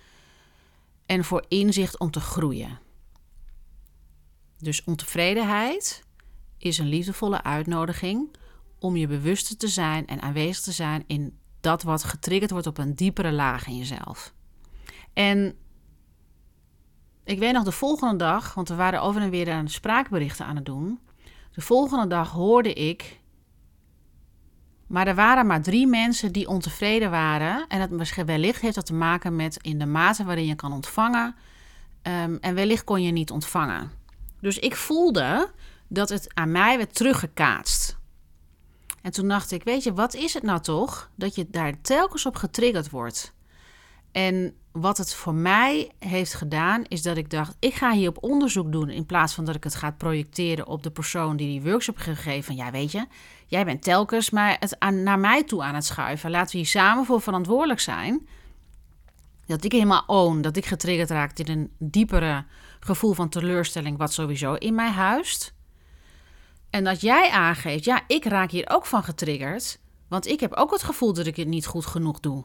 [1.07, 2.79] en voor inzicht om te groeien.
[4.59, 6.03] Dus ontevredenheid
[6.59, 8.37] is een liefdevolle uitnodiging
[8.79, 12.79] om je bewuster te zijn en aanwezig te zijn in dat wat getriggerd wordt op
[12.79, 14.35] een diepere laag in jezelf.
[15.13, 15.57] En
[17.25, 20.57] ik weet nog de volgende dag, want we waren over en weer aan spraakberichten aan
[20.57, 21.01] het doen.
[21.53, 23.18] De volgende dag hoorde ik.
[24.89, 27.65] Maar er waren maar drie mensen die ontevreden waren.
[27.69, 31.35] En dat wellicht heeft dat te maken met in de mate waarin je kan ontvangen.
[32.03, 33.91] Ehm, en wellicht kon je niet ontvangen.
[34.41, 35.51] Dus ik voelde
[35.89, 37.97] dat het aan mij werd teruggekaatst.
[39.03, 42.27] En toen dacht ik, weet je, wat is het nou toch dat je daar telkens
[42.27, 43.35] op getriggerd wordt?
[44.19, 48.23] En wat het voor mij heeft gedaan, is dat ik dacht: ik ga hier op
[48.23, 48.91] onderzoek doen.
[48.91, 52.19] In plaats van dat ik het ga projecteren op de persoon die die workshop heeft
[52.19, 52.57] gegeven.
[52.57, 53.07] Ja, weet je,
[53.47, 56.31] jij bent telkens maar het naar mij toe aan het schuiven.
[56.31, 58.29] Laten we hier samen voor verantwoordelijk zijn.
[59.47, 62.45] Dat ik helemaal own, dat ik getriggerd raak in een diepere
[62.81, 65.55] gevoel van teleurstelling, wat sowieso in mij huist.
[66.71, 69.81] En dat jij aangeeft, ja, ik raak hier ook van getriggerd.
[70.09, 72.45] Want ik heb ook het gevoel dat ik het niet goed genoeg doe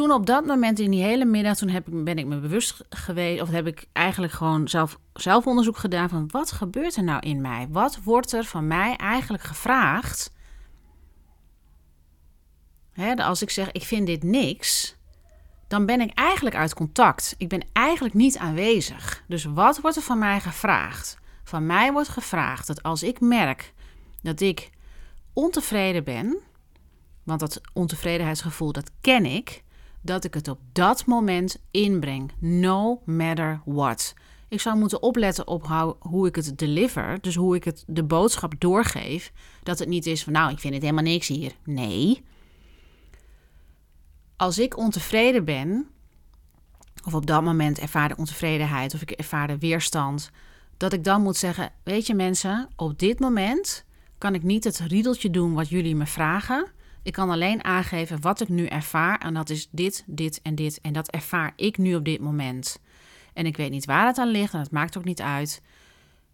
[0.00, 2.84] toen op dat moment in die hele middag, toen heb ik, ben ik me bewust
[2.90, 7.40] geweest, of heb ik eigenlijk gewoon zelf, zelfonderzoek gedaan van wat gebeurt er nou in
[7.40, 7.66] mij?
[7.70, 10.32] Wat wordt er van mij eigenlijk gevraagd?
[12.92, 14.96] Hè, als ik zeg ik vind dit niks,
[15.68, 17.34] dan ben ik eigenlijk uit contact.
[17.38, 19.24] Ik ben eigenlijk niet aanwezig.
[19.28, 21.18] Dus wat wordt er van mij gevraagd?
[21.44, 23.72] Van mij wordt gevraagd dat als ik merk
[24.22, 24.70] dat ik
[25.32, 26.38] ontevreden ben,
[27.22, 29.62] want dat ontevredenheidsgevoel dat ken ik,
[30.00, 34.14] dat ik het op dat moment inbreng, no matter what.
[34.48, 38.54] Ik zou moeten opletten op hoe ik het deliver, dus hoe ik het de boodschap
[38.58, 39.32] doorgeef,
[39.62, 41.52] dat het niet is van nou, ik vind het helemaal niks hier.
[41.64, 42.22] Nee.
[44.36, 45.88] Als ik ontevreden ben,
[47.04, 50.30] of op dat moment ervaar ontevredenheid of ik ervaar weerstand,
[50.76, 53.84] dat ik dan moet zeggen: Weet je mensen, op dit moment
[54.18, 56.66] kan ik niet het riedeltje doen wat jullie me vragen.
[57.02, 59.18] Ik kan alleen aangeven wat ik nu ervaar.
[59.18, 60.80] En dat is dit, dit en dit.
[60.80, 62.80] En dat ervaar ik nu op dit moment.
[63.32, 65.62] En ik weet niet waar het aan ligt en het maakt ook niet uit.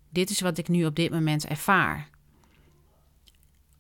[0.09, 2.09] Dit is wat ik nu op dit moment ervaar.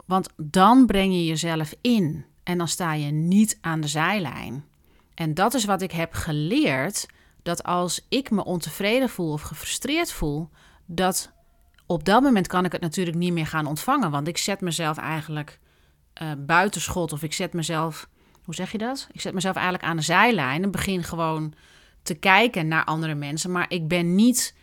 [0.04, 4.64] Want dan breng je jezelf in en dan sta je niet aan de zijlijn.
[5.14, 7.06] En dat is wat ik heb geleerd:
[7.42, 10.48] dat als ik me ontevreden voel of gefrustreerd voel,
[10.86, 11.32] dat
[11.86, 14.10] op dat moment kan ik het natuurlijk niet meer gaan ontvangen.
[14.10, 15.58] Want ik zet mezelf eigenlijk
[16.22, 18.08] uh, buitenschot of ik zet mezelf,
[18.44, 19.08] hoe zeg je dat?
[19.12, 21.54] Ik zet mezelf eigenlijk aan de zijlijn en begin gewoon
[22.02, 24.54] te kijken naar andere mensen, maar ik ben niet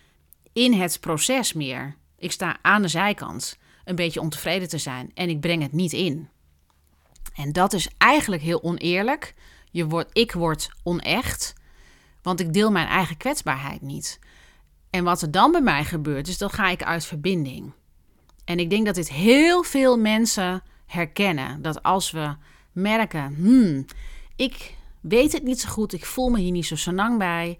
[0.53, 1.95] in het proces meer.
[2.17, 5.93] Ik sta aan de zijkant een beetje ontevreden te zijn en ik breng het niet
[5.93, 6.29] in.
[7.33, 9.33] En dat is eigenlijk heel oneerlijk.
[9.71, 11.53] Je wordt, ik word onecht,
[12.21, 14.19] want ik deel mijn eigen kwetsbaarheid niet.
[14.89, 17.73] En wat er dan bij mij gebeurt, is dan ga ik uit verbinding.
[18.45, 21.61] En ik denk dat dit heel veel mensen herkennen.
[21.61, 22.35] Dat als we
[22.71, 23.85] merken, hmm,
[24.35, 27.59] ik weet het niet zo goed, ik voel me hier niet zo senang bij.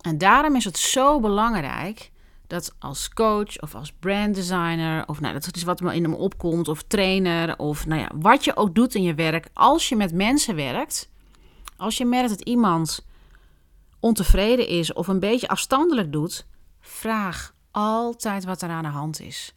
[0.00, 2.10] En daarom is het zo belangrijk
[2.46, 6.68] dat als coach of als branddesigner, of nou, dat is wat me in hem opkomt,
[6.68, 10.12] of trainer, of nou ja, wat je ook doet in je werk, als je met
[10.12, 11.10] mensen werkt,
[11.76, 13.06] als je merkt dat iemand
[14.00, 16.46] ontevreden is of een beetje afstandelijk doet,
[16.80, 19.54] vraag altijd wat er aan de hand is.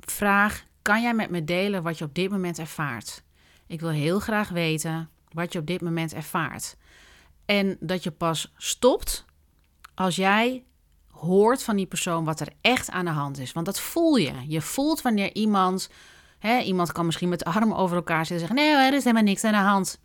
[0.00, 3.22] Vraag kan jij met me delen wat je op dit moment ervaart?
[3.66, 6.76] Ik wil heel graag weten wat je op dit moment ervaart.
[7.44, 9.24] En dat je pas stopt
[9.94, 10.64] als jij
[11.10, 13.52] hoort van die persoon wat er echt aan de hand is.
[13.52, 14.32] Want dat voel je.
[14.46, 15.90] Je voelt wanneer iemand,
[16.38, 19.04] hè, iemand kan misschien met de armen over elkaar zitten en zeggen: Nee, er is
[19.04, 19.98] helemaal niks aan de hand.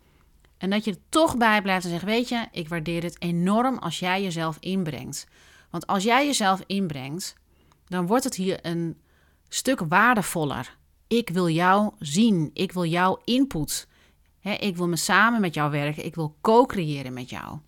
[0.58, 3.78] En dat je er toch bij blijft en zegt: Weet je, ik waardeer het enorm
[3.78, 5.26] als jij jezelf inbrengt.
[5.70, 7.34] Want als jij jezelf inbrengt,
[7.86, 8.96] dan wordt het hier een
[9.54, 10.76] stuk waardevoller.
[11.06, 12.50] Ik wil jou zien.
[12.54, 13.88] Ik wil jouw input.
[14.58, 16.04] ik wil me samen met jou werken.
[16.04, 17.58] Ik wil co-creëren met jou.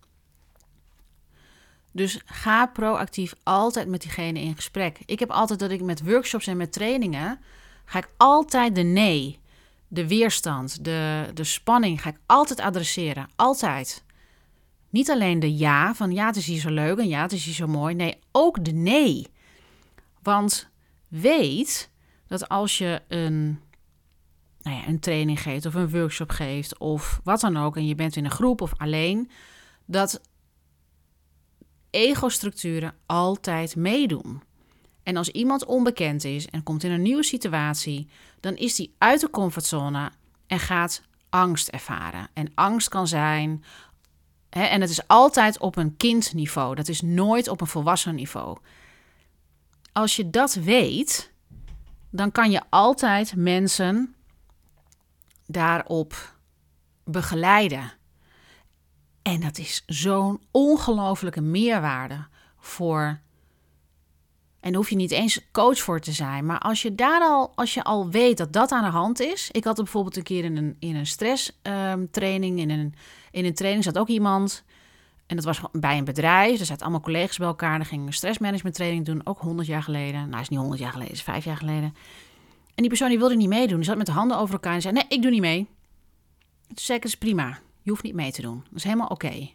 [1.93, 4.99] Dus ga proactief altijd met diegene in gesprek.
[5.07, 7.41] Ik heb altijd dat ik met workshops en met trainingen
[7.85, 9.39] ga ik altijd de nee,
[9.89, 13.29] de weerstand, de, de spanning ga ik altijd adresseren.
[13.37, 14.05] Altijd.
[14.91, 17.45] Niet alleen de ja, van ja, het is hier zo leuk en ja, het is
[17.45, 17.95] hier zo mooi.
[17.95, 19.27] Nee, ook de nee.
[20.23, 20.69] Want
[21.21, 21.91] weet
[22.27, 23.61] dat als je een,
[24.63, 27.95] nou ja, een training geeft of een workshop geeft of wat dan ook, en je
[27.95, 29.31] bent in een groep of alleen,
[29.85, 30.21] dat
[31.91, 34.43] ego-structuren altijd meedoen.
[35.03, 38.09] En als iemand onbekend is en komt in een nieuwe situatie,
[38.41, 40.11] dan is die uit de comfortzone
[40.47, 42.29] en gaat angst ervaren.
[42.33, 43.65] En angst kan zijn,
[44.51, 48.59] hè, en het is altijd op een kindniveau, dat is nooit op een volwassen niveau.
[49.95, 51.33] Als je dat weet,
[52.11, 54.15] dan kan je altijd mensen
[55.47, 56.37] daarop
[57.05, 57.93] begeleiden.
[59.23, 62.27] En dat is zo'n ongelofelijke meerwaarde
[62.59, 63.21] voor.
[64.61, 66.47] En hoef je niet eens coach voor te zijn.
[66.47, 69.49] Maar als je daar al, als je al weet dat dat aan de hand is.
[69.51, 72.07] Ik had er bijvoorbeeld een keer in een, in een stress ehm.
[72.13, 72.95] In een,
[73.31, 74.65] in een training zat ook iemand.
[75.27, 76.61] En dat was bij een bedrijf.
[76.61, 77.77] Er zaten allemaal collega's bij elkaar.
[77.79, 79.27] Dan ging een stressmanagement training doen.
[79.27, 80.29] Ook 100 jaar geleden.
[80.29, 81.95] Nou, is niet 100 jaar geleden, is vijf jaar geleden.
[82.75, 83.77] En die persoon die wilde niet meedoen.
[83.77, 85.69] Die zat met de handen over elkaar en zei: Nee, ik doe niet mee.
[86.67, 87.59] Toen zei ik: Dat is prima.
[87.83, 88.65] Je hoeft niet mee te doen.
[88.65, 89.49] Dat is helemaal oké.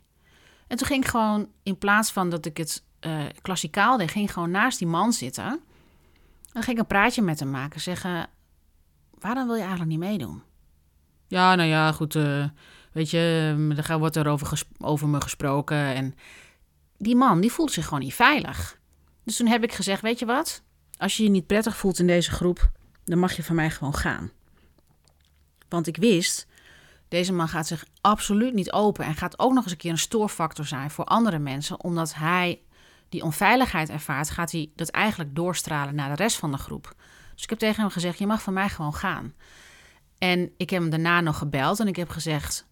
[0.68, 4.26] En toen ging ik gewoon, in plaats van dat ik het uh, klassikaal deed, ging
[4.26, 5.60] ik gewoon naast die man zitten.
[6.54, 7.82] En ging ik een praatje met hem maken.
[7.82, 8.30] Zeggen:
[9.20, 10.42] Waarom wil je eigenlijk niet meedoen?
[11.28, 12.16] Ja, nou ja, goed.
[12.16, 12.46] Uh,
[13.00, 15.78] weet je, er wordt er over, over me gesproken.
[15.78, 16.16] En
[16.98, 18.80] die man, die voelt zich gewoon niet veilig.
[19.24, 20.64] Dus toen heb ik gezegd: Weet je wat?
[20.98, 22.72] Als je je niet prettig voelt in deze groep,
[23.06, 24.32] dan mag je van mij gewoon gaan.
[25.70, 26.48] Want ik wist,
[27.08, 29.98] deze man gaat zich absoluut niet open en gaat ook nog eens een keer een
[29.98, 32.62] stoorfactor zijn voor andere mensen, omdat hij
[33.10, 36.96] die onveiligheid ervaart, gaat hij dat eigenlijk doorstralen naar de rest van de groep.
[37.34, 39.34] Dus ik heb tegen hem gezegd: Je mag van mij gewoon gaan.
[40.18, 42.68] En ik heb hem daarna nog gebeld en ik heb gezegd: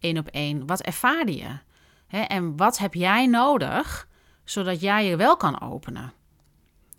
[0.00, 1.58] één op één, wat ervaarde je?
[2.28, 4.08] en wat heb jij nodig
[4.44, 6.12] zodat jij je wel kan openen?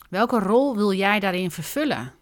[0.10, 2.14] Welke rol wil jij daarin vervullen?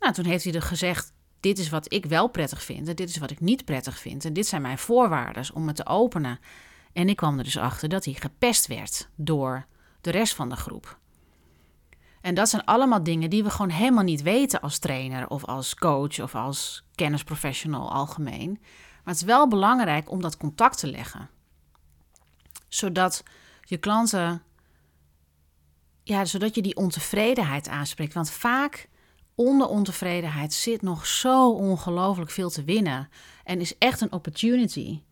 [0.00, 3.08] Nou, toen heeft hij er gezegd: Dit is wat ik wel prettig vind en dit
[3.08, 4.24] is wat ik niet prettig vind.
[4.24, 6.38] En dit zijn mijn voorwaarden om me te openen.
[6.92, 9.66] En ik kwam er dus achter dat hij gepest werd door
[10.00, 10.98] de rest van de groep.
[12.20, 15.74] En dat zijn allemaal dingen die we gewoon helemaal niet weten als trainer of als
[15.74, 18.60] coach of als kennisprofessional algemeen.
[19.10, 21.28] Maar het is wel belangrijk om dat contact te leggen.
[22.68, 23.22] Zodat
[23.62, 24.42] je klanten,
[26.02, 28.14] ja, zodat je die ontevredenheid aanspreekt.
[28.14, 28.88] Want vaak
[29.34, 33.08] onder ontevredenheid zit nog zo ongelooflijk veel te winnen.
[33.44, 35.02] En is echt een opportunity.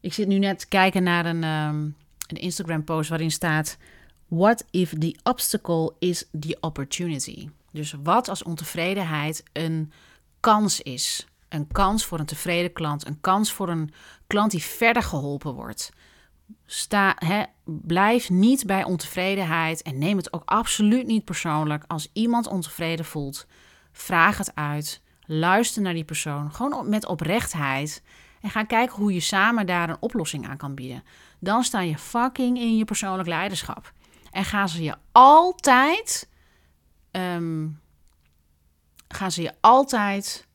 [0.00, 3.76] Ik zit nu net te kijken naar een, um, een Instagram-post waarin staat:
[4.26, 7.48] What if the obstacle is the opportunity?
[7.70, 9.92] Dus wat als ontevredenheid een
[10.40, 11.29] kans is?
[11.50, 13.92] Een kans voor een tevreden klant, een kans voor een
[14.26, 15.92] klant die verder geholpen wordt.
[16.66, 21.84] Sta, hè, blijf niet bij ontevredenheid en neem het ook absoluut niet persoonlijk.
[21.86, 23.46] Als iemand ontevreden voelt,
[23.92, 25.02] vraag het uit.
[25.26, 28.02] Luister naar die persoon, gewoon met oprechtheid.
[28.40, 31.04] En ga kijken hoe je samen daar een oplossing aan kan bieden.
[31.38, 33.92] Dan sta je fucking in je persoonlijk leiderschap.
[34.30, 36.28] En gaan ze je altijd.
[37.10, 37.68] Ehm,
[39.08, 40.48] gaan ze je altijd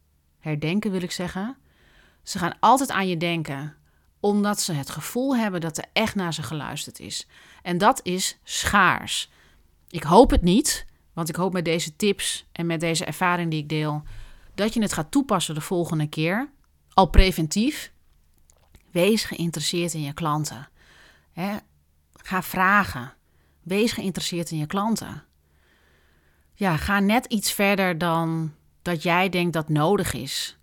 [0.45, 1.57] herdenken, wil ik zeggen.
[2.23, 3.75] Ze gaan altijd aan je denken
[4.19, 7.27] omdat ze het gevoel hebben dat er echt naar ze geluisterd is.
[7.61, 9.29] En dat is schaars.
[9.89, 13.61] Ik hoop het niet, want ik hoop met deze tips en met deze ervaring die
[13.61, 14.03] ik deel,
[14.55, 16.49] dat je het gaat toepassen de volgende keer.
[16.93, 17.91] Al preventief.
[18.91, 20.69] Wees geïnteresseerd in je klanten.
[22.13, 23.13] ga vragen.
[23.61, 25.23] Wees geïnteresseerd in je klanten.
[26.53, 28.53] Ja, ga net iets verder dan
[28.85, 30.57] dat jij denkt dat nodig is.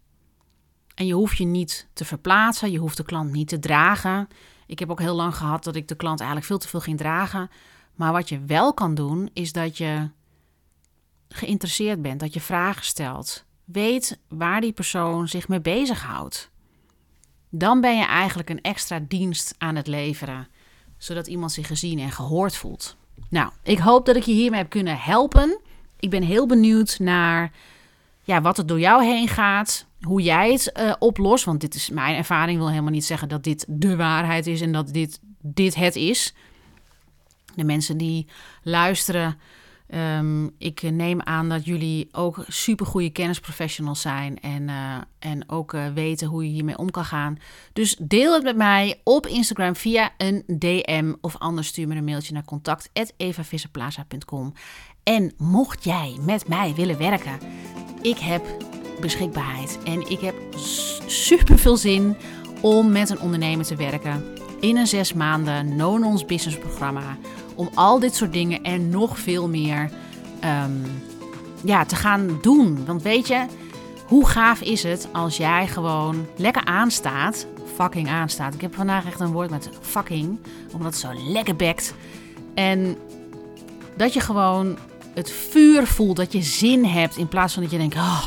[0.94, 4.28] En je hoeft je niet te verplaatsen, je hoeft de klant niet te dragen.
[4.66, 6.98] Ik heb ook heel lang gehad dat ik de klant eigenlijk veel te veel ging
[6.98, 7.50] dragen.
[7.94, 10.10] Maar wat je wel kan doen, is dat je
[11.28, 13.44] geïnteresseerd bent, dat je vragen stelt.
[13.64, 16.50] Weet waar die persoon zich mee bezighoudt.
[17.50, 20.48] Dan ben je eigenlijk een extra dienst aan het leveren,
[20.98, 22.96] zodat iemand zich gezien en gehoord voelt.
[23.28, 25.60] Nou, ik hoop dat ik je hiermee heb kunnen helpen.
[25.98, 27.52] Ik ben heel benieuwd naar
[28.22, 31.44] ja, wat er door jou heen gaat, hoe jij het uh, oplost.
[31.44, 34.72] Want dit is mijn ervaring, wil helemaal niet zeggen dat dit de waarheid is en
[34.72, 36.34] dat dit, dit het is.
[37.54, 38.26] De mensen die
[38.62, 39.38] luisteren,
[39.94, 45.86] um, ik neem aan dat jullie ook supergoeie kennisprofessionals zijn en, uh, en ook uh,
[45.94, 47.38] weten hoe je hiermee om kan gaan.
[47.72, 52.04] Dus deel het met mij op Instagram via een DM of anders stuur me een
[52.04, 54.52] mailtje naar contact@evavisserplaza.com.
[55.02, 57.38] En mocht jij met mij willen werken,
[58.02, 58.42] ik heb
[59.00, 59.78] beschikbaarheid.
[59.84, 60.34] En ik heb
[61.06, 62.16] super veel zin
[62.60, 64.24] om met een ondernemer te werken.
[64.60, 67.16] In een zes maanden no-nonsense business programma.
[67.54, 69.90] Om al dit soort dingen en nog veel meer
[70.40, 70.72] ehm,
[71.64, 72.84] ja, te gaan doen.
[72.86, 73.46] Want weet je,
[74.06, 77.46] hoe gaaf is het als jij gewoon lekker aanstaat.
[77.74, 78.54] Fucking aanstaat.
[78.54, 80.38] Ik heb vandaag echt een woord met fucking.
[80.72, 81.94] Omdat het zo lekker bekt.
[82.54, 82.96] En
[83.96, 84.78] dat je gewoon
[85.14, 86.16] het vuur voelt.
[86.16, 87.16] Dat je zin hebt.
[87.16, 87.94] In plaats van dat je denkt.
[87.94, 88.24] Oh,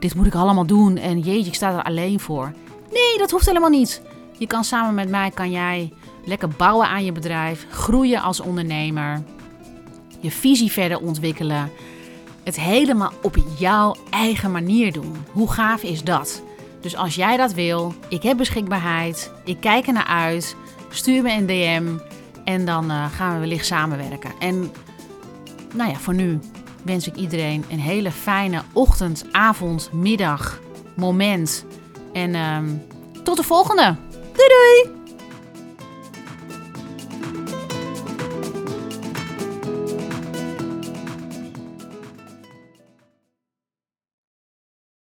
[0.00, 2.52] dit moet ik allemaal doen en jeetje, ik sta er alleen voor.
[2.92, 4.02] Nee, dat hoeft helemaal niet.
[4.38, 5.92] Je kan samen met mij, kan jij
[6.24, 9.22] lekker bouwen aan je bedrijf, groeien als ondernemer,
[10.20, 11.70] je visie verder ontwikkelen,
[12.44, 15.16] het helemaal op jouw eigen manier doen.
[15.32, 16.42] Hoe gaaf is dat?
[16.80, 20.56] Dus als jij dat wil, ik heb beschikbaarheid, ik kijk er naar uit,
[20.88, 21.86] stuur me een DM
[22.44, 24.30] en dan uh, gaan we wellicht samenwerken.
[24.38, 24.72] En
[25.74, 26.38] nou ja, voor nu
[26.82, 30.60] wens ik iedereen een hele fijne ochtend, avond, middag,
[30.96, 31.64] moment.
[32.12, 32.82] En um,
[33.24, 33.96] tot de volgende.
[34.32, 34.99] Doei doei!